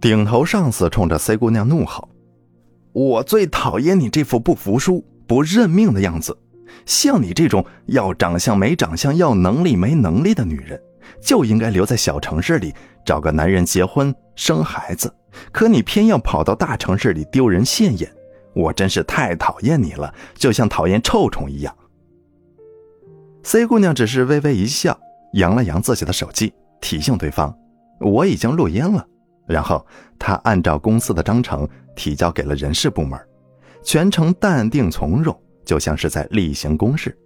[0.00, 2.08] 顶头上司冲着 C 姑娘怒吼
[2.92, 6.36] ：“我最讨厌你这副不服输、不认命的样子。
[6.86, 10.80] 像你这种要长相没长相、要能力没能力的女人，
[11.20, 12.72] 就应该留在小城市里
[13.04, 15.12] 找个男人结婚生孩子。
[15.52, 18.10] 可你偏要跑到大城市里丢人现眼，
[18.54, 21.76] 我真是太讨厌你了，就像讨厌臭虫一样。
[23.42, 24.98] ”C 姑娘只是微微一笑，
[25.34, 27.54] 扬了扬自己的手机，提醒对方
[28.00, 29.06] ：“我已经录音了。”
[29.46, 29.84] 然后
[30.18, 33.18] 他按照公司的章程提交给了人事部门，
[33.82, 37.16] 全程淡定从容，就像是在例行公事。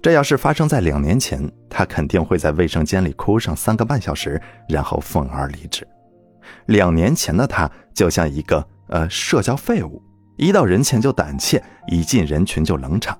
[0.00, 5.86] 这要是发生在两年前，他肯定会在卫生间里哭上三个半小时，然后愤而离职。
[6.66, 10.00] 两年前的他就像一个呃社交废物，
[10.36, 13.18] 一到人前就胆怯，一进人群就冷场。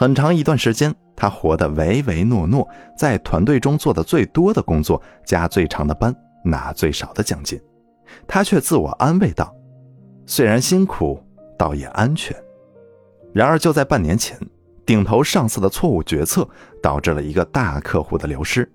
[0.00, 6.10] 很长一段时间，他活得唯唯诺诺，在团队中做的最多的工作，加最长的班。
[6.42, 7.60] 拿最少的奖金，
[8.26, 9.54] 他却自我安慰道
[10.24, 11.22] ：“虽然辛苦，
[11.58, 12.34] 倒也安全。”
[13.34, 14.38] 然而，就在半年前，
[14.86, 16.48] 顶头上司的错误决策
[16.82, 18.66] 导致了一个大客户的流失。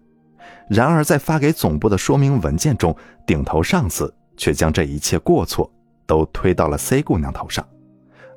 [0.70, 5.68] 然而，在发给总部的说明文件中，顶头上司却将这一切过错
[6.06, 7.68] 都推到了 C 姑娘头上，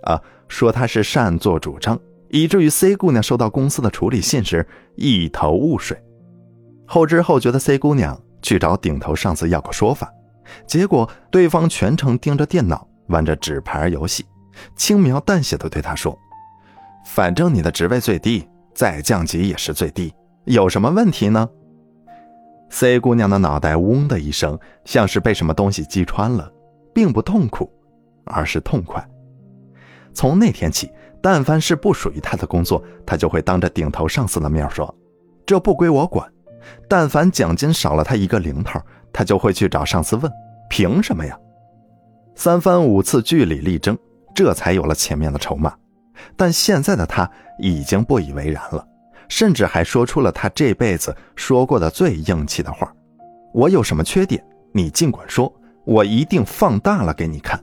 [0.05, 6.03] 啊，说她是擅作主张，以至于 C 姑娘收到公司的处理信时一头雾水。
[6.87, 8.21] 后知后觉的 C 姑娘。
[8.41, 10.09] 去找顶头上司要个说法，
[10.65, 14.25] 结果对方全程盯着电脑玩着纸牌游戏，
[14.77, 16.17] 轻描淡写的对他说
[17.05, 21.51] ：“反正你的职位最低，再降级也是最低，有什么问题呢
[22.71, 26.49] ？”C 姑娘的脑袋嗡的一声，像是被什么东西击穿了，
[26.95, 27.69] 并不痛苦，
[28.25, 29.05] 而是痛快。
[30.15, 30.89] 从那天起，
[31.21, 34.95] 但凡是不属于他的工作，他就会当着顶头上司的面说
[35.45, 36.31] ：“这不归我管。”
[36.89, 38.81] 但凡奖金少了他一个零头，
[39.13, 40.31] 他就会去找上司问
[40.69, 41.39] ：“凭什么呀？”
[42.35, 43.97] 三番五次据理力争，
[44.35, 45.75] 这才有了前面的筹码。
[46.37, 47.29] 但现在的他
[47.59, 48.87] 已经不以为然了，
[49.29, 52.93] 甚至还说出了他这辈子说过的最硬气的话
[53.55, 55.53] ：“我有什么缺点，你尽管说，
[55.85, 57.59] 我一定放大了给你看。”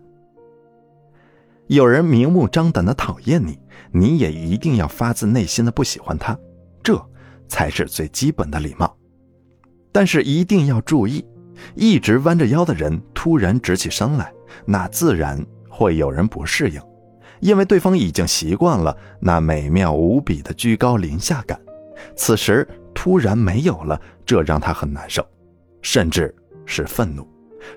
[1.68, 3.60] 有人明目张胆的讨厌你，
[3.92, 6.38] 你也一定要发自内心的不喜欢他，
[6.84, 7.00] 这。
[7.48, 8.98] 才是最基本的礼貌，
[9.92, 11.24] 但是一定要注意，
[11.76, 14.34] 一直弯着腰的人突然直起身来，
[14.66, 15.40] 那自然
[15.70, 16.82] 会有人不适应，
[17.42, 21.62] 因为对方已经习惯了那美妙无比的居高临下感，
[22.16, 25.24] 此时突然没有了，这让他很难受，
[25.84, 26.34] 甚至
[26.66, 27.28] 是愤怒，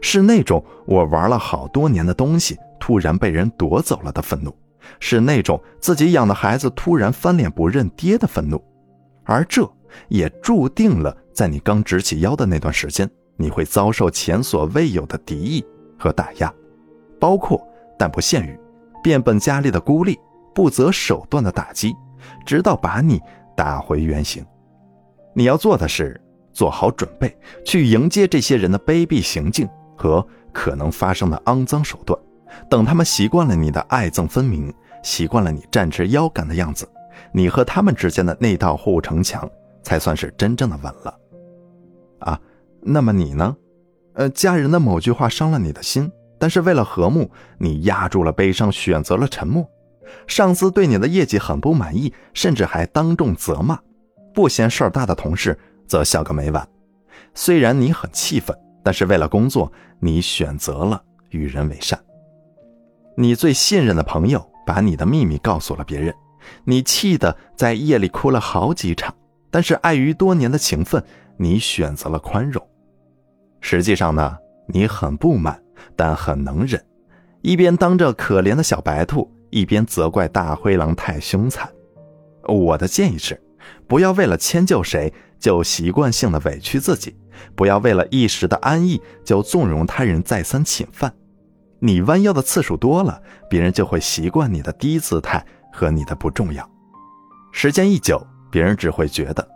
[0.01, 4.55] 是那种我玩了好多年的东西突然被人夺走了的愤怒，
[5.01, 8.63] 是那种自己养的孩子突然翻脸不认爹的愤怒。
[9.25, 9.71] 而这
[10.09, 15.65] 也注定了，在你刚直起腰的那段时间，你会遭受前所未有的敌意
[15.99, 16.53] 和打压，
[17.21, 17.63] 包括
[17.99, 18.59] 但不限于
[19.03, 20.19] 变本加厉的孤立、
[20.55, 21.95] 不择手段的打击，
[22.47, 23.21] 直到把你
[23.57, 24.45] 打回原形。
[25.35, 26.21] 你要做的是
[26.53, 32.19] 做好准备，去迎接这些人的卑鄙行径和可能发生的肮脏手段。
[32.69, 34.73] 等他们习惯了你的爱憎分明，
[35.03, 36.89] 习惯了你站直腰杆的样子。
[37.33, 39.49] 你和他们之间的那道护城墙
[39.83, 41.19] 才算是真正的稳了，
[42.21, 42.41] 啊，
[42.81, 43.57] 那么你呢？
[44.15, 49.69] 呃，家人的某句话伤了你的心，但是为了和睦，你压住了悲伤，选择了沉默。
[50.27, 53.79] 上司对你的业绩很不满意，甚至还当众责骂，
[54.33, 56.67] 不嫌事儿大的同事则笑个没完。
[57.35, 59.71] 虽然你很气愤，但是为了工作，
[60.01, 61.99] 你选择了与人为善。
[63.21, 66.15] 你最信任的朋友把你的秘密告诉了别人。
[66.63, 69.13] 你气得在夜里哭了好几场，
[69.51, 71.03] 但是碍于多年的情分，
[71.37, 72.65] 你选择了宽容。
[73.61, 75.61] 实际上呢，你很不满，
[75.97, 76.81] 但很能忍，
[77.43, 81.69] 一边当着可怜的小白兔，一边责怪大灰狼太凶残。
[82.45, 83.43] 我的建议是，
[83.89, 87.17] 不要为了迁就谁就习惯性的委屈自己，
[87.57, 91.13] 不要为了一时的安逸就纵容他人再三侵犯。
[91.81, 95.45] 你弯腰的次数多了，别人就会习惯你的低姿态。
[95.71, 96.69] 和你的不重要，
[97.53, 99.49] 时间一久，别人只会觉得，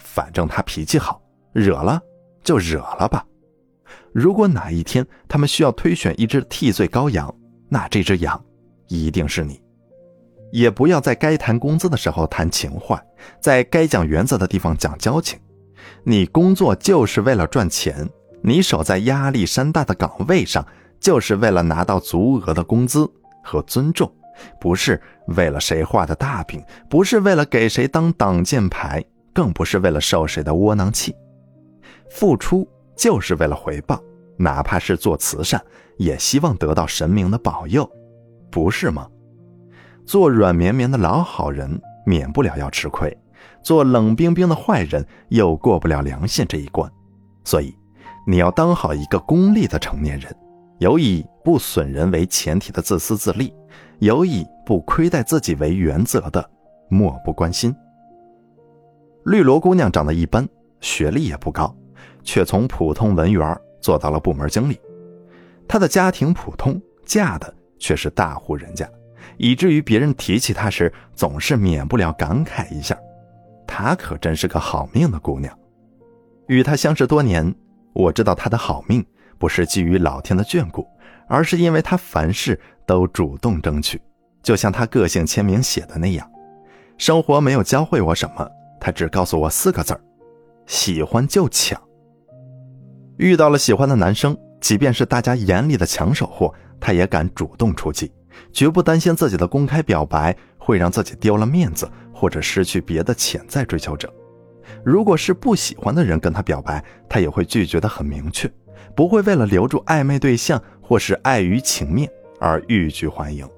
[0.00, 1.22] 反正他脾气好，
[1.52, 2.00] 惹了
[2.42, 3.24] 就惹了吧。
[4.12, 7.32] 如果哪一天他们需要推选一只替罪羔羊，
[7.68, 8.42] 那这只羊
[8.88, 9.62] 一定是你。
[10.50, 13.00] 也不要在该谈工资的时候谈情怀，
[13.40, 15.38] 在该讲原则的地方讲交情。
[16.02, 18.08] 你工作就是为了赚钱，
[18.42, 20.66] 你守在压力山大的岗位上，
[21.00, 23.10] 就是为了拿到足额的工资
[23.42, 24.10] 和尊重。
[24.58, 29.04] 不是为了谁画的大饼，不是为了给谁当挡箭牌，
[29.34, 31.14] 更不是为了受谁的窝囊气。
[32.08, 32.66] 付出
[32.96, 34.00] 就是为了回报，
[34.38, 35.62] 哪怕是做慈善，
[35.98, 37.86] 也希望得到神明的保佑，
[38.50, 39.06] 不是吗？
[40.06, 43.10] 做软绵绵的老好人，免不了要吃亏；
[43.62, 46.90] 做冷冰冰的坏人，又过不了良心这一关。
[47.44, 47.76] 所以，
[48.26, 50.34] 你要当好一个功利的成年人，
[50.80, 53.52] 有以不损人为前提的自私自利，
[53.98, 56.50] 有以不亏待自己为原则的
[56.88, 57.74] 漠不关心。
[59.24, 60.48] 绿萝姑娘长得一般，
[60.80, 61.74] 学历也不高，
[62.22, 64.80] 却从普通文员做到了部门经理。
[65.68, 68.88] 她的家庭普通，嫁的却是大户人家，
[69.36, 72.98] 以至于别人提起她时，总是免不了感慨一下：
[73.66, 75.54] 她可真是个好命的姑娘。
[76.46, 77.54] 与她相识多年，
[77.92, 79.04] 我知道她的好命
[79.40, 80.86] 不是基于老天的眷顾，
[81.26, 83.98] 而是因为他凡事都主动争取，
[84.42, 86.30] 就像他个性签名写的那样：
[86.98, 88.46] 生活没有教会我什么。
[88.78, 90.00] 他只告诉我四个字儿：
[90.66, 91.80] 喜欢就抢。
[93.16, 98.12] 遇到了喜欢的男生，即便是大家眼里的抢手货，他也敢主动出击，
[98.52, 104.12] 绝不担心自己的公开表白会让自己丢了面子，或者失去别的潜在追求者。
[104.84, 108.50] 如果是不喜欢的人跟他表白，他也会拒绝的很明确，
[108.94, 113.48] 不会为了留住暧昧对象或是碍于情面而欲拒还迎。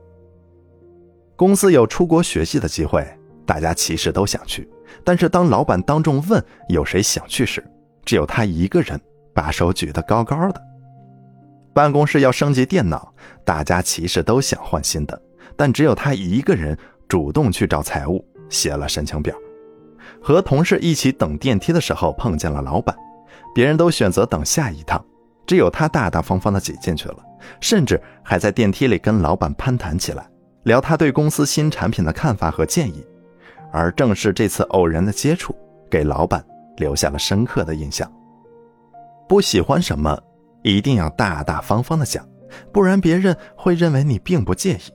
[1.37, 3.07] 公司有出国学习的机会，
[3.45, 4.69] 大家其实都想去。
[5.03, 7.65] 但是当老板当众问有谁想去时，
[8.05, 9.01] 只有他一个人
[9.35, 10.63] 把手举得高高的。
[11.75, 13.13] 办公室要升级电脑，
[13.45, 15.21] 大家其实都想换新的，
[15.57, 16.77] 但只有他一个人
[17.09, 19.35] 主动去找财务写了申请表。
[20.21, 22.95] 和同事一起等电梯的时候碰见了老板，
[23.55, 25.03] 别人都选择等下一趟，
[25.47, 27.19] 只有他大大方方地挤进去了，
[27.61, 30.27] 甚至还在电梯里跟老板攀谈起来，
[30.65, 33.05] 聊他对公司新产品的看法和建议。
[33.73, 35.57] 而正是这次偶然的接触，
[35.91, 36.45] 给老板
[36.77, 38.11] 留下了深刻的印象。
[39.27, 40.19] 不喜欢什么，
[40.63, 42.23] 一定要大大方方的讲，
[42.71, 44.93] 不然别人会认为你并不介意；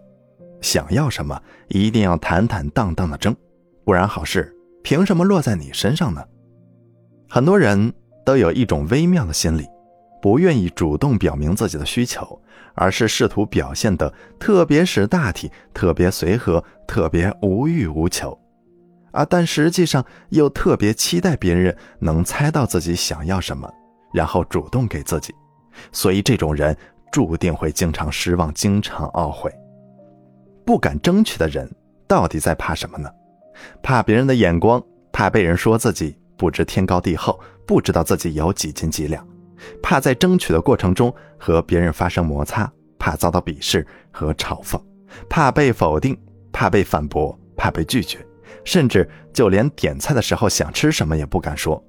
[0.62, 3.36] 想要什么，一定要坦坦荡荡的争，
[3.84, 6.24] 不然好事凭什么落在你身上呢？
[7.28, 7.92] 很多人
[8.24, 9.66] 都有一种微妙的心理，
[10.22, 12.42] 不愿意主动表明自己的需求，
[12.74, 18.38] 而是试图表现得特别识大体、特别随和、特别无欲无求。
[19.12, 23.72] 啊，但实际上又特别期待别人能猜到自己想要什么，
[24.14, 25.34] 然后主动给自己，
[25.92, 26.76] 所以这种人
[27.12, 29.52] 注定会经常失望，经常懊悔。
[30.66, 31.68] 不敢争取的人
[32.08, 33.10] 到底在怕什么呢？
[33.82, 39.26] 怕别人的眼光，怕被人说自己不知天高地厚，不知道自己有几斤几两，
[39.82, 44.82] 怕在争取的过程中和别人发生摩擦，怕遭到鄙视和嘲讽，
[45.30, 46.18] 怕被否定，
[46.52, 48.18] 怕被反驳，怕被拒绝。
[48.64, 51.82] 甚至就连点菜的时候想吃什么也不敢说，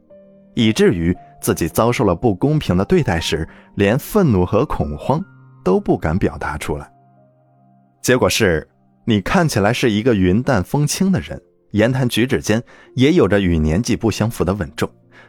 [0.55, 5.25] 以至于自己遭受了不公平的对待时，连愤怒和恐慌
[5.65, 6.91] 都不敢表达出来。
[8.03, 8.69] 结果是，
[9.05, 11.41] 你看起来是一个云淡风轻的人，
[11.73, 12.63] 言谈举止间
[12.95, 14.89] 也有着与年纪不相符的稳重，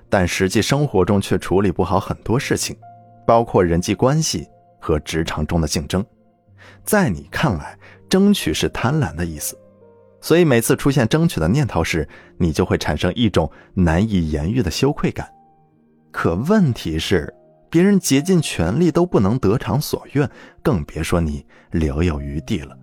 [0.09, 2.75] 但实际生活中却处理不好很多事情，
[3.25, 4.47] 包括人际关系
[4.79, 6.03] 和职场中的竞争。
[6.83, 7.77] 在你看来，
[8.09, 9.57] 争取是贪婪的意思。
[10.21, 12.05] 所以每次出现争取的念头时，
[12.37, 15.31] 你就会产生一种难以言喻的羞愧感。
[16.11, 17.33] 可问题是，
[17.69, 20.29] 别人竭尽全力都不能得偿所愿，
[20.61, 22.77] 更别说你留有余地了。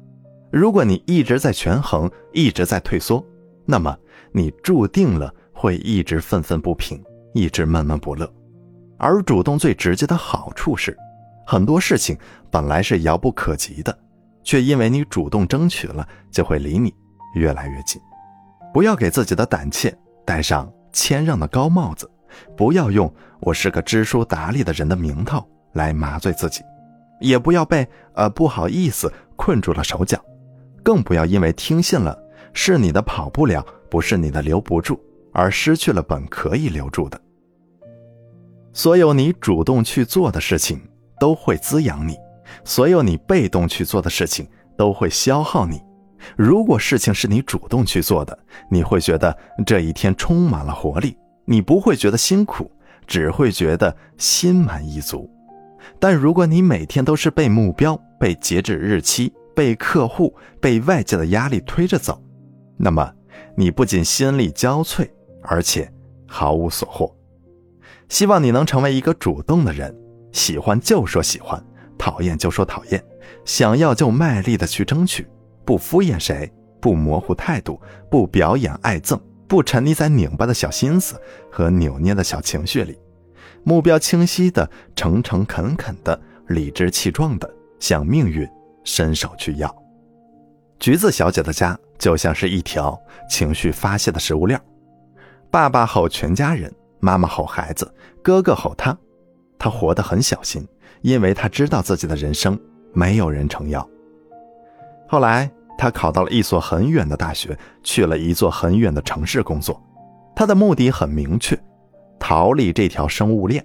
[0.50, 3.22] 如果你一直在权衡，一直在退缩，
[3.66, 3.94] 那么
[4.32, 7.04] 你注定了会一直愤愤不平，
[7.36, 8.26] 一直闷闷不乐。
[8.98, 10.96] 而主动最直接的好处是，
[11.46, 12.16] 很多事情
[12.50, 13.96] 本来是遥不可及的，
[14.42, 16.92] 却因为你主动争取了，就会离你。
[17.34, 18.00] 越来越近，
[18.72, 22.10] 不要给自己的胆怯戴上谦让的高帽子，
[22.56, 26.62] 不要用“我是个知书达理的人”的名头来麻醉自己，
[27.20, 30.18] 也不要被“呃不好意思”困住了手脚，
[30.82, 32.18] 更不要因为听信了
[32.54, 34.98] “是你的跑不了，不是你的留不住”
[35.34, 37.20] 而失去了本可以留住的。
[38.76, 40.78] 所有你主动去做的事情
[41.18, 42.14] 都会滋养你，
[42.62, 45.80] 所有你被动去做的事情都会消耗你。
[46.36, 48.38] 如果事情是你主动去做的，
[48.70, 51.16] 你会觉得这一天充满了活力，
[51.46, 52.70] 你不会觉得辛苦，
[53.06, 55.26] 只会觉得心满意足。
[55.98, 62.22] 但如果你每天都是被目标、被截止日期、被客户、被外界的压力推着走，
[62.76, 63.10] 那么
[63.56, 65.08] 你不仅心力交瘁，
[65.40, 65.90] 而且
[66.26, 67.15] 毫无所获。
[68.08, 69.94] 希望你能成为一个主动的人，
[70.32, 71.62] 喜欢就说喜欢，
[71.98, 73.04] 讨厌就说讨厌，
[73.44, 75.26] 想要就卖力的去争取。
[75.64, 81.20] 不敷衍谁，不模糊态度，不表演爱憎，不沉溺在拧巴的小心思
[81.50, 82.96] 和扭捏的小情绪里，
[83.64, 88.48] 目标清晰的、诚诚恳恳的、理直气壮的向命运
[88.84, 89.74] 伸手去要。
[90.78, 92.96] 橘子小姐的家就像是一条
[93.28, 94.60] 情绪发泄的食物链，
[95.50, 98.96] 爸爸吼全家人，妈妈吼孩子，哥哥吼他，
[99.58, 100.66] 他活得很小心，
[101.02, 102.58] 因为他知道自己的人生
[102.92, 103.86] 没有人撑腰。
[105.08, 109.80] 后来，他考到了一所很远的大学，去了一座很远的城市工作。
[110.34, 111.58] 他的目的很明确，
[112.18, 113.64] 逃离这条生物链。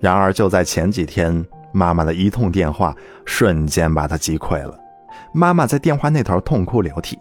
[0.00, 2.94] 然而，就在前几天，妈妈的一通电话
[3.24, 4.78] 瞬间把他击溃了。
[5.32, 7.18] 妈妈在电话那头痛哭流涕：“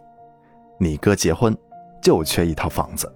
[0.80, 1.58] 你哥结婚，
[2.02, 3.12] 就缺一套房子，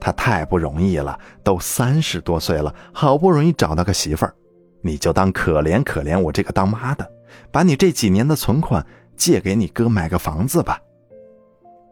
[0.00, 4.34] 他太不容易了，都三十多岁了，好不容易找到个媳妇儿，
[4.82, 7.10] 你就当可怜可怜我这个当妈的，
[7.50, 8.84] 把你这几年的存款
[9.16, 10.80] 借给你哥买个房子吧。”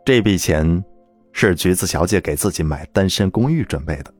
[0.05, 0.85] 这笔钱
[1.33, 4.13] 是橘子小姐给自己买单身公寓准备的。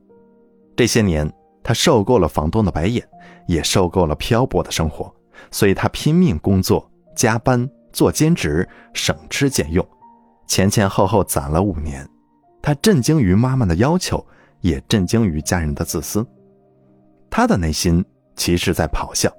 [0.75, 1.31] 这些年，
[1.63, 3.07] 她受够了房东的白眼，
[3.47, 5.13] 也受够了漂泊的生活，
[5.51, 7.69] 所以她拼命工作，加班。
[7.91, 9.83] 做兼职，省吃俭用，
[10.47, 12.07] 前前后后攒了五年。
[12.61, 14.25] 他震惊于妈妈的要求，
[14.61, 16.25] 也震惊于家人的自私。
[17.29, 18.03] 他的内心
[18.35, 19.31] 其实在咆哮：“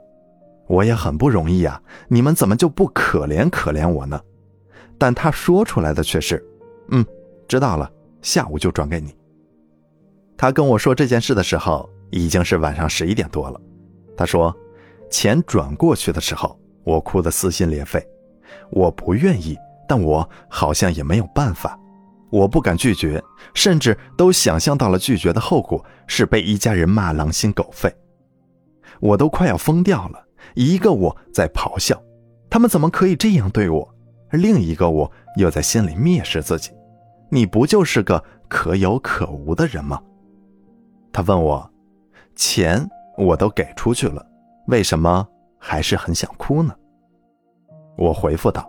[0.68, 4.20] 我也很不容易呀，你们怎么就不可怜可怜我呢？”
[4.98, 6.44] 但他说出来的却是
[6.92, 7.04] ：“嗯，
[7.48, 7.90] 知道了，
[8.22, 9.16] 下午就转给你。”
[10.36, 13.60] 他跟我说这件事的时候，已经是晚上十一点多了。
[14.16, 14.54] 他说
[15.10, 18.06] ：“钱转过去的时候，我哭得撕心裂肺。”
[18.70, 19.56] 我不愿意，
[19.88, 21.79] 但我好像也没有办法。
[22.30, 23.22] 我不敢拒绝，
[23.54, 27.94] 甚至都想象到了拒绝的后果是被一家人骂狼心狗肺。
[29.00, 30.24] 我都快要疯掉了。
[30.54, 32.00] 一个我在咆哮，
[32.48, 33.94] 他们怎么可以这样对我？
[34.32, 36.70] 另一个我又在心里蔑视自己。
[37.30, 40.00] 你不就是个可有可无的人吗？
[41.12, 41.70] 他问我，
[42.34, 44.24] 钱我都给出去了，
[44.66, 45.26] 为什么
[45.58, 46.74] 还是很想哭呢？
[47.96, 48.68] 我回复道：“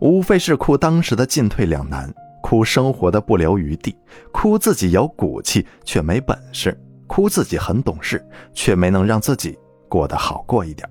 [0.00, 2.12] 无非是哭当时的进退两难，
[2.48, 3.92] 哭生活的不留余地，
[4.30, 8.24] 哭自己有骨气却没本事，哭自己很懂事
[8.54, 10.88] 却没能让自己过得好过一点。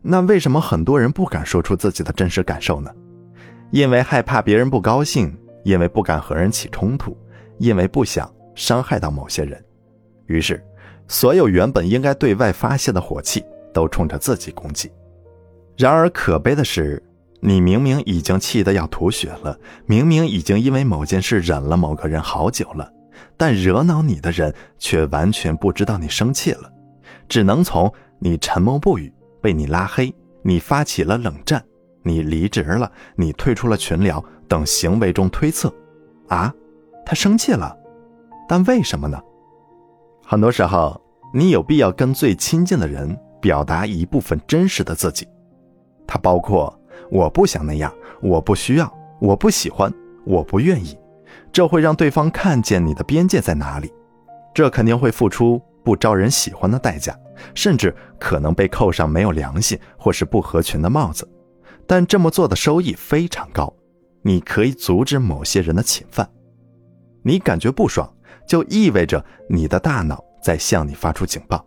[0.00, 2.90] 那为什么很多人不敢说出自己的真实感受呢？
[3.72, 7.14] 因为害怕别人不高兴，因为不敢和人起冲突，
[7.58, 9.62] 因为不想伤害到某些人。
[10.24, 10.64] 于是，
[11.08, 14.90] 所有原本应该对外发泄的火气都冲着自己攻击。”
[15.76, 17.02] 然而可悲的是，
[17.44, 22.88] 你明明已经气得要吐血了，明明已经因为某件事忍了某个人好久了，
[23.36, 26.72] 但惹恼你的人却完全不知道你生气了，
[27.28, 31.60] 只能从你沉默不语、被你拉黑、你发起了冷战、
[32.04, 35.74] 你离职了、你退出了群聊等行为中推测，
[36.28, 36.54] 啊，
[37.04, 37.76] 他生气了，
[38.48, 39.20] 但为什么呢？
[40.24, 41.02] 很多时候，
[41.34, 45.26] 你有必要跟最亲近的人表达一部分真实的自己。
[46.06, 46.78] 它包括
[47.10, 49.92] 我不想那样，我不需要，我不喜欢，
[50.24, 50.96] 我不愿意。
[51.52, 53.92] 这会让对方看见你的边界在哪里，
[54.54, 57.18] 这肯定会付出不招人喜欢的代价，
[57.54, 61.28] 甚至可能被扣上没有良心或是不合群的帽子。
[61.86, 63.74] 但这么做的收益非常高，
[64.22, 66.28] 你可以阻止某些人的侵犯。
[67.22, 68.10] 你感觉不爽，
[68.46, 71.64] 就意味着你的大脑在向你发出警报，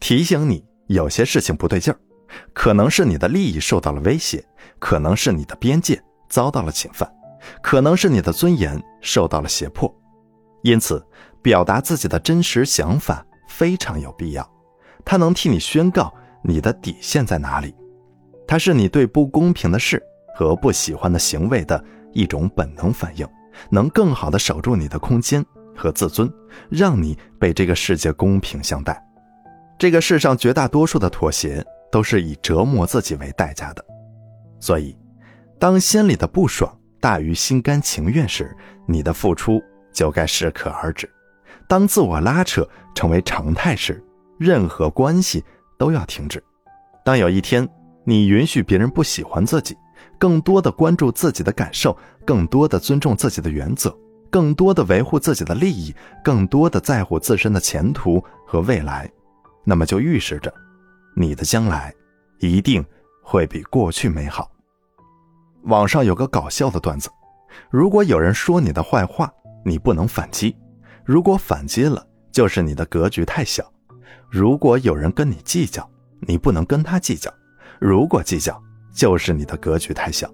[0.00, 1.98] 提醒你有些事情不对劲儿。
[2.52, 4.44] 可能是你的利益受到了威胁，
[4.78, 7.10] 可能是你的边界遭到了侵犯，
[7.62, 9.92] 可能是你的尊严受到了胁迫，
[10.62, 11.04] 因此，
[11.42, 14.48] 表达自己的真实想法非常有必要。
[15.04, 16.12] 它能替你宣告
[16.42, 17.74] 你的底线在哪里，
[18.46, 20.02] 它是你对不公平的事
[20.34, 23.26] 和不喜欢的行为的一种本能反应，
[23.70, 25.44] 能更好的守住你的空间
[25.76, 26.32] 和自尊，
[26.70, 29.00] 让你被这个世界公平相待。
[29.78, 31.64] 这个世上绝大多数的妥协。
[31.94, 33.84] 都是以折磨自己为代价的，
[34.58, 34.98] 所以，
[35.60, 38.52] 当心里的不爽大于心甘情愿时，
[38.84, 41.06] 你的付出就该适可而止；
[41.68, 44.02] 当自我拉扯成为常态时，
[44.40, 45.44] 任何关系
[45.78, 46.40] 都要停止；
[47.04, 47.68] 当有一天
[48.02, 49.76] 你允许别人不喜欢自己，
[50.18, 51.96] 更多的关注自己的感受，
[52.26, 53.96] 更多的尊重自己的原则，
[54.28, 59.08] 更多的维护自己的利益，更多的在乎自身的前途和未来，
[59.62, 60.52] 那么就预示着。
[61.14, 61.94] 你的将来
[62.40, 62.84] 一定
[63.22, 64.50] 会比过去美好。
[65.64, 67.08] 网上有个搞笑的段子：
[67.70, 69.32] 如果有人说你的坏话，
[69.64, 70.54] 你不能反击；
[71.04, 73.64] 如果反击了，就是你的格局太小；
[74.30, 75.88] 如果有人跟你计较，
[76.20, 77.30] 你不能跟他计较；
[77.80, 78.60] 如果计较，
[78.92, 80.28] 就是你的格局太小；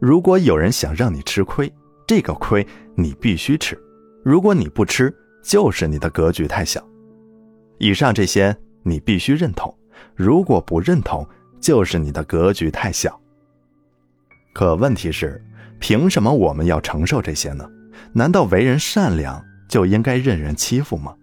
[0.00, 1.70] 如果有人想让你吃亏，
[2.06, 3.76] 这个亏你必须吃；
[4.24, 6.82] 如果你不吃，就是你的格局太小。
[7.78, 9.74] 以上这些你必须认同，
[10.14, 11.26] 如果不认同，
[11.60, 13.18] 就是你的格局太小。
[14.52, 15.42] 可问题是，
[15.78, 17.68] 凭什么我们要承受这些呢？
[18.12, 21.14] 难道为人善良就应该任人欺负吗？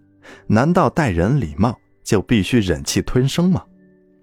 [0.46, 3.64] 难道待人礼貌就必须忍气吞声吗？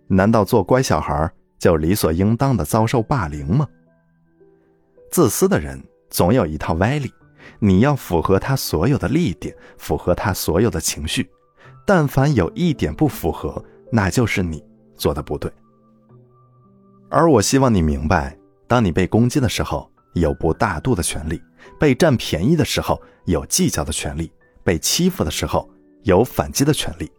[0.08, 3.68] 难道做乖小孩就理所应当的遭受霸凌吗？
[5.12, 7.12] 自私的人总有一套歪理，
[7.60, 11.30] 你要符合他所有的利益点，符合他所有的情绪，
[11.86, 13.64] 但凡有一点不符合，
[13.96, 14.62] 那就是你
[14.98, 15.50] 做的不对。
[17.10, 18.38] 而我希望你明白，
[18.68, 21.38] 当你被攻击的时候，有不大度的权利；
[21.80, 24.30] 被占便宜的时候，有计较的权利；
[24.66, 25.70] 被欺负的时候，
[26.04, 27.10] 有反击的权利。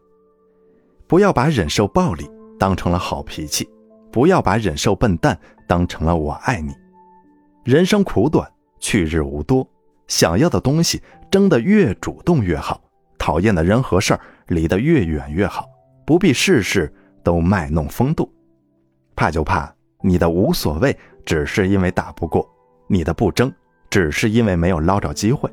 [1.07, 2.29] 不要把忍受暴力
[2.59, 3.67] 当成了好脾气，
[4.13, 6.75] 不要把忍受笨蛋当成了我爱你。
[7.65, 8.47] 人生苦短，
[8.81, 9.67] 去日无多，
[10.09, 12.83] 想要的东西争得越主动越好，
[13.17, 15.67] 讨厌的人和事儿离得越远越好，
[16.07, 16.91] 不必事事
[17.23, 18.33] 都卖弄风度。
[19.15, 19.71] 怕就怕
[20.01, 22.47] 你的无所谓，只是因为打不过；
[22.87, 23.53] 你的不争，
[23.91, 25.51] 只是因为没有捞着机会。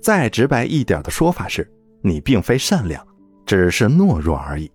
[0.00, 1.70] 再直白一点的说法是，
[2.02, 3.06] 你并非善良，
[3.46, 4.70] 只是懦弱而已。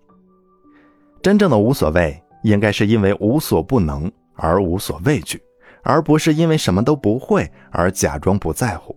[1.22, 5.39] 真正的无所谓，应该是因为无所不能而无所畏惧。
[5.86, 8.95] 而不是因为什么都不会而假装不在乎，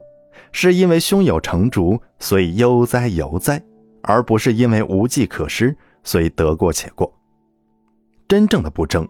[0.52, 3.60] 是因为胸有成竹，所以悠哉悠哉，
[4.02, 7.12] 而不是因为无计可施，所以得过且过。
[8.26, 9.06] 真正的不争，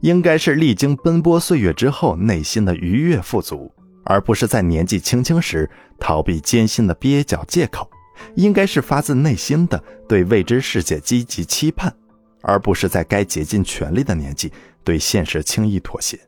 [0.00, 3.70] 应该是历经奔波岁月之后内心的愉悦富足，
[4.04, 7.88] 而不是在年纪轻轻时逃避艰辛的蹩脚借口。
[8.34, 11.94] 应该是发自内心的对未知世界积极期盼，
[12.42, 14.52] 而不是在该竭尽全力的年纪
[14.82, 16.18] 对现实轻易妥协。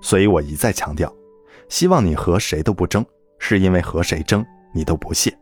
[0.00, 1.14] 所以我一再强调，
[1.68, 3.06] 希望你和谁都不争，
[3.38, 4.44] 是因为和谁争
[4.74, 5.32] 你都不屑，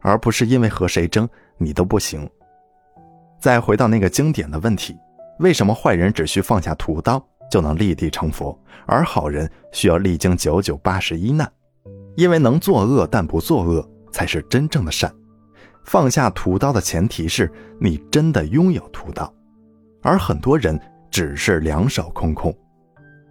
[0.00, 1.26] 而不是因为和谁争
[1.56, 2.28] 你都不行。
[3.38, 4.96] 再回到那个经典的问题：
[5.38, 11.50] 为什么坏人只需放下屠刀就能立地成佛，而好人需要历经九九八十一难？
[12.16, 15.12] 因为能作恶但不作恶才是真正的善。
[15.84, 19.32] 放下屠刀的前提是你真的拥有屠刀，
[20.02, 20.80] 而很多人
[21.10, 22.52] 只是两手空空。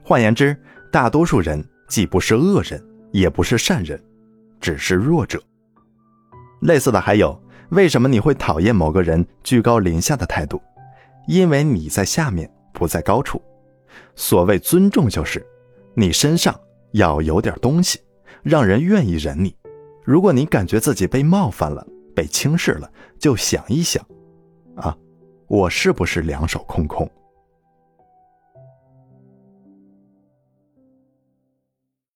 [0.03, 0.55] 换言之，
[0.91, 4.01] 大多数人既不是恶人，也不是善人，
[4.61, 5.41] 只是弱者。
[6.61, 7.37] 类似的还有，
[7.69, 10.61] 为什么你会讨厌某个人居高临下的态度？
[11.27, 13.41] 因为你在下面，不在高处。
[14.15, 15.45] 所谓尊重，就是
[15.93, 16.57] 你身上
[16.91, 17.99] 要有点东西，
[18.43, 19.55] 让人愿意忍你。
[20.03, 24.05] 如果你感觉自己被冒犯了，被轻视了，就想一想，
[24.75, 24.95] 啊，
[25.47, 27.09] 我是不是两手空空？